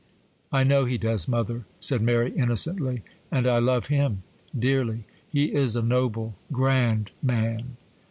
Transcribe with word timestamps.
'I 0.51 0.63
know 0.63 0.85
he 0.85 0.97
does, 0.97 1.27
mother,' 1.27 1.65
said 1.79 2.01
Mary, 2.01 2.31
innocently; 2.35 3.03
'and 3.31 3.45
I 3.45 3.59
love 3.59 3.85
him,—dearly!—he 3.85 5.53
is 5.53 5.75
a 5.75 5.83
noble, 5.83 6.33
grand 6.51 7.11
man! 7.21 7.77